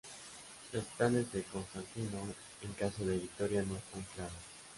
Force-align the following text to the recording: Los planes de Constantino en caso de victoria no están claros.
Los 0.73 0.83
planes 0.97 1.31
de 1.31 1.43
Constantino 1.43 2.17
en 2.63 2.73
caso 2.73 3.05
de 3.05 3.19
victoria 3.19 3.61
no 3.61 3.75
están 3.77 4.03
claros. 4.15 4.33